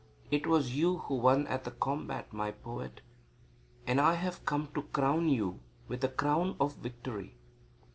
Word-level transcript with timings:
It 0.31 0.47
was 0.47 0.75
you 0.75 0.97
who 0.97 1.13
won 1.13 1.45
at 1.45 1.63
the 1.63 1.69
combat, 1.69 2.33
my 2.33 2.49
poet, 2.49 3.01
and 3.85 4.01
I 4.01 4.15
have 4.15 4.45
come 4.45 4.69
to 4.73 4.81
crown 4.81 5.29
you 5.29 5.59
with 5.87 6.01
the 6.01 6.09
crown 6.09 6.55
of 6.59 6.77
victory." 6.77 7.35